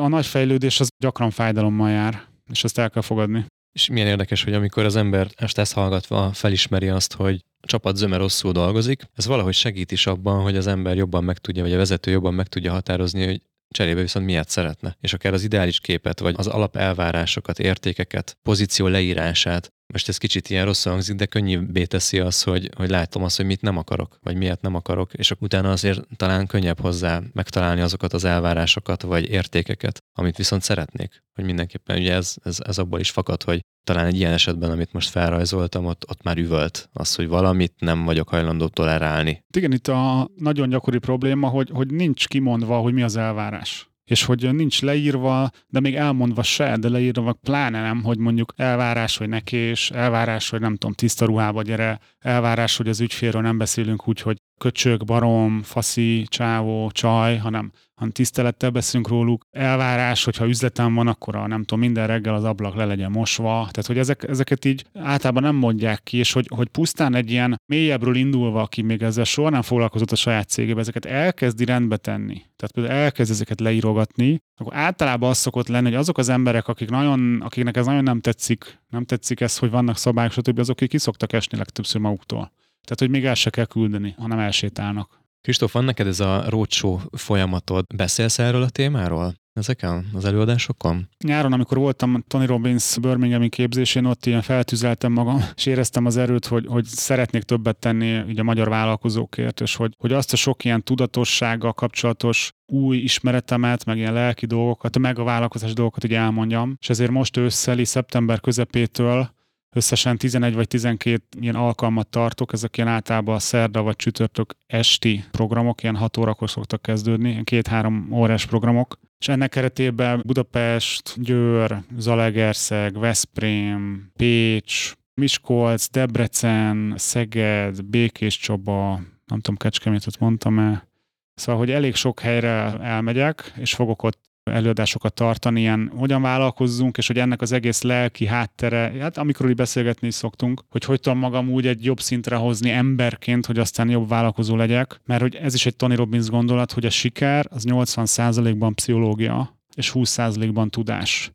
[0.00, 3.46] A nagy fejlődés az gyakran fájdalommal jár, és ezt el kell fogadni.
[3.72, 7.96] És milyen érdekes, hogy amikor az ember ezt, ezt hallgatva felismeri azt, hogy a csapat
[7.96, 11.72] zöme rosszul dolgozik, ez valahogy segít is abban, hogy az ember jobban meg tudja, vagy
[11.72, 13.40] a vezető jobban meg tudja határozni, hogy
[13.72, 14.96] cserébe viszont miért szeretne.
[15.00, 20.64] És akár az ideális képet, vagy az alapelvárásokat, értékeket, pozíció leírását, most ez kicsit ilyen
[20.64, 24.36] rossz hangzik, de könnyűbbé teszi az, hogy, hogy látom azt, hogy mit nem akarok, vagy
[24.36, 29.98] miért nem akarok, és utána azért talán könnyebb hozzá megtalálni azokat az elvárásokat, vagy értékeket,
[30.18, 31.22] amit viszont szeretnék.
[31.34, 34.92] Hogy mindenképpen ugye ez, ez, ez abból is fakad, hogy talán egy ilyen esetben, amit
[34.92, 39.44] most felrajzoltam, ott, ott már üvölt az, hogy valamit nem vagyok hajlandó tolerálni.
[39.56, 44.24] Igen, itt a nagyon gyakori probléma, hogy, hogy nincs kimondva, hogy mi az elvárás és
[44.24, 49.28] hogy nincs leírva, de még elmondva se, de leírva pláne nem, hogy mondjuk elvárás, hogy
[49.28, 54.20] nekés, elvárás, hogy nem tudom, tiszta ruhába gyere, elvárás, hogy az ügyfélről nem beszélünk úgy,
[54.20, 59.46] hogy köcsög, barom, faszi, csávó, csaj, hanem hanem tisztelettel beszélünk róluk.
[59.50, 63.44] Elvárás, hogyha üzletem van, akkor a, nem tudom, minden reggel az ablak le legyen mosva.
[63.44, 67.60] Tehát, hogy ezek, ezeket így általában nem mondják ki, és hogy, hogy pusztán egy ilyen
[67.66, 72.42] mélyebbről indulva, aki még ezzel soha nem foglalkozott a saját cégébe, ezeket elkezdi rendbe tenni.
[72.56, 76.90] Tehát például elkezd ezeket leírogatni, akkor általában az szokott lenni, hogy azok az emberek, akik
[76.90, 80.88] nagyon, akiknek ez nagyon nem tetszik, nem tetszik ez, hogy vannak szabályok, stb., azok, akik
[80.88, 82.52] kiszoktak esni legtöbbször maguktól.
[82.84, 85.20] Tehát, hogy még el se kell küldeni, hanem elsétálnak.
[85.40, 87.84] Kristóf, van neked ez a roadshow folyamatod?
[87.94, 89.34] Beszélsz erről a témáról?
[89.52, 91.08] Ezeken az előadásokon?
[91.24, 96.46] Nyáron, amikor voltam Tony Robbins Birminghami képzésén, ott ilyen feltüzeltem magam, és éreztem az erőt,
[96.46, 100.64] hogy, hogy szeretnék többet tenni így a magyar vállalkozókért, és hogy, hogy azt a sok
[100.64, 106.76] ilyen tudatossággal kapcsolatos új ismeretemet, meg ilyen lelki dolgokat, meg a vállalkozás dolgokat így elmondjam.
[106.80, 109.30] És ezért most ősszeli, szeptember közepétől
[109.72, 115.24] összesen 11 vagy 12 ilyen alkalmat tartok, ezek ilyen általában a szerda vagy csütörtök esti
[115.30, 121.82] programok, ilyen 6 órakor szoktak kezdődni, ilyen két-három órás programok, és ennek keretében Budapest, Győr,
[121.98, 128.94] Zalegerszeg, Veszprém, Pécs, Miskolc, Debrecen, Szeged, Békés Csaba,
[129.26, 130.86] nem tudom, Kecskemétet mondtam-e.
[131.34, 134.18] Szóval, hogy elég sok helyre elmegyek, és fogok ott
[134.50, 139.54] előadásokat tartani, ilyen hogyan vállalkozzunk, és hogy ennek az egész lelki háttere, hát amikor így
[139.54, 143.88] beszélgetni is szoktunk, hogy hogy tudom magam úgy egy jobb szintre hozni emberként, hogy aztán
[143.88, 147.64] jobb vállalkozó legyek, mert hogy ez is egy Tony Robbins gondolat, hogy a siker az
[147.68, 151.32] 80%-ban pszichológia, és 20%-ban tudás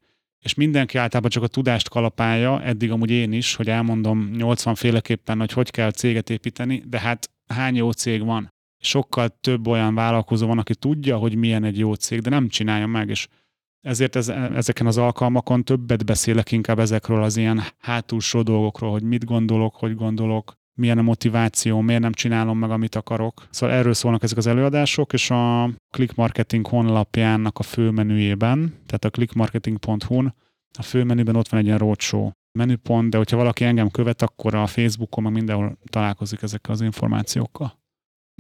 [0.48, 5.40] és mindenki általában csak a tudást kalapálja, eddig amúgy én is, hogy elmondom 80 féleképpen,
[5.40, 8.54] hogy hogy kell céget építeni, de hát hány jó cég van?
[8.88, 12.88] Sokkal több olyan vállalkozó van, aki tudja, hogy milyen egy jó cég, de nem csinálja
[12.88, 13.28] meg, és
[13.82, 19.26] ezért ez, ezeken az alkalmakon többet beszélek inkább ezekről az ilyen hátulsó dolgokról, hogy mit
[19.26, 23.48] gondolok, hogy gondolok, milyen a motiváció, miért nem csinálom meg, amit akarok.
[23.50, 29.10] Szóval erről szólnak ezek az előadások, és a Click Marketing honlapjának a főmenüjében, tehát a
[29.10, 30.34] clickmarketing.hu-n,
[30.80, 34.68] a főmenüben ott van egy ilyen roadshow menüpont, de hogyha valaki engem követ, akkor a
[34.68, 37.80] Facebookon meg mindenhol találkozik ezekkel az információkkal.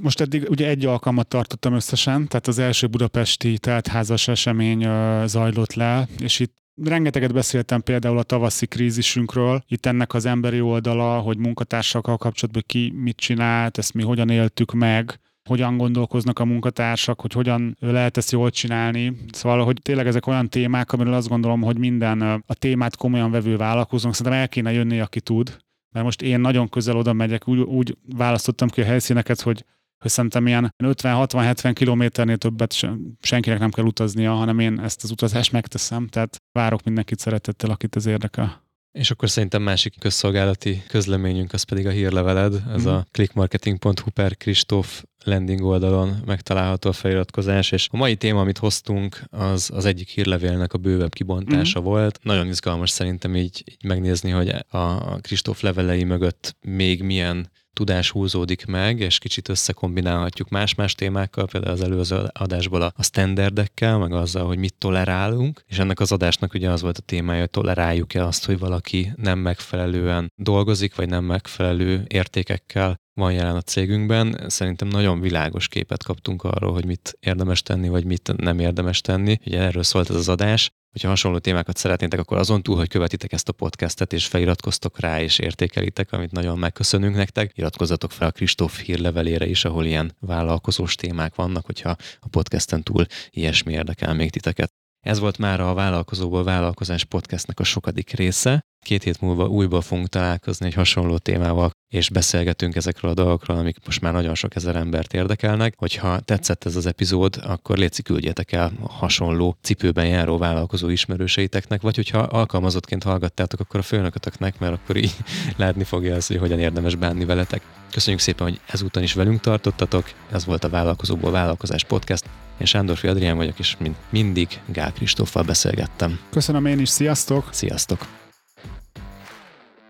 [0.02, 4.88] Most eddig ugye egy alkalmat tartottam összesen, tehát az első budapesti teltházas esemény
[5.26, 11.20] zajlott le, és itt Rengeteget beszéltem például a tavaszi krízisünkről, itt ennek az emberi oldala,
[11.20, 17.22] hogy munkatársakkal kapcsolatban ki mit csinált, ezt mi hogyan éltük meg, hogyan gondolkoznak a munkatársak,
[17.22, 19.18] hogy hogyan lehet ezt jól csinálni.
[19.32, 23.58] Szóval, hogy tényleg ezek olyan témák, amiről azt gondolom, hogy minden a témát komolyan vevő
[23.58, 25.58] vállalkozónk szerintem el kéne jönni, aki tud.
[25.92, 29.66] Mert most én nagyon közel oda megyek, úgy, úgy választottam ki a helyszíneket, hogy
[30.00, 32.76] hogy szerintem ilyen 50-60-70 kilométernél többet
[33.22, 37.96] senkinek nem kell utaznia, hanem én ezt az utazást megteszem, tehát várok mindenkit szeretettel, akit
[37.96, 38.66] ez érdekel.
[38.98, 42.88] És akkor szerintem másik közszolgálati közleményünk az pedig a hírleveled, ez mm.
[42.88, 49.22] a clickmarketing.hu per Kristóf landing oldalon megtalálható a feliratkozás, és a mai téma, amit hoztunk,
[49.30, 51.84] az az egyik hírlevélnek a bővebb kibontása mm.
[51.84, 52.20] volt.
[52.24, 58.66] Nagyon izgalmas szerintem így, így megnézni, hogy a Kristóf levelei mögött még milyen tudás húzódik
[58.66, 64.58] meg, és kicsit összekombinálhatjuk más-más témákkal, például az előző adásból a standardekkel, meg azzal, hogy
[64.58, 68.60] mit tolerálunk, és ennek az adásnak ugye az volt a témája, hogy toleráljuk-e azt, hogy
[68.60, 74.44] valaki nem megfelelően dolgozik, vagy nem megfelelő értékekkel van jelen a cégünkben.
[74.48, 79.40] Szerintem nagyon világos képet kaptunk arról, hogy mit érdemes tenni, vagy mit nem érdemes tenni.
[79.46, 80.70] Ugye erről szólt ez az adás.
[80.92, 85.22] Hogyha hasonló témákat szeretnétek, akkor azon túl, hogy követitek ezt a podcastet, és feliratkoztok rá,
[85.22, 90.96] és értékelitek, amit nagyon megköszönünk nektek, iratkozzatok fel a Kristóf hírlevelére is, ahol ilyen vállalkozós
[90.96, 94.72] témák vannak, hogyha a podcasten túl ilyesmi érdekel még titeket.
[95.06, 98.66] Ez volt már a Vállalkozóból Vállalkozás podcastnek a sokadik része.
[98.82, 103.78] Két hét múlva újból fogunk találkozni egy hasonló témával, és beszélgetünk ezekről a dolgokról, amik
[103.86, 105.74] most már nagyon sok ezer embert érdekelnek.
[105.78, 111.96] Hogyha tetszett ez az epizód, akkor létszik küldjetek el hasonló cipőben járó vállalkozó ismerőseiteknek, vagy
[111.96, 115.16] hogyha alkalmazottként hallgattátok, akkor a főnökötöknek, mert akkor így
[115.58, 117.62] látni fogja azt, hogy hogyan érdemes bánni veletek.
[117.92, 120.12] Köszönjük szépen, hogy ezúton is velünk tartottatok.
[120.32, 122.30] Ez volt a Vállalkozóból Vállalkozás Podcast.
[122.60, 126.20] Én Sándorfi Adrián vagyok, és mint mindig Gál Kristóffal beszélgettem.
[126.30, 127.48] Köszönöm én is, sziasztok!
[127.52, 128.27] Sziasztok!